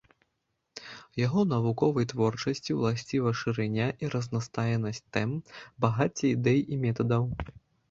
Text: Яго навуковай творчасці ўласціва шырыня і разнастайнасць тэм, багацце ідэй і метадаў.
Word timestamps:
Яго 1.25 1.41
навуковай 1.51 2.07
творчасці 2.13 2.77
ўласціва 2.79 3.29
шырыня 3.43 3.87
і 4.07 4.11
разнастайнасць 4.15 5.03
тэм, 5.13 5.37
багацце 5.87 6.25
ідэй 6.35 6.59
і 6.73 6.83
метадаў. 6.91 7.23